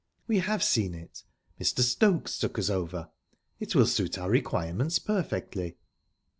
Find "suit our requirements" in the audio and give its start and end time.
3.85-4.97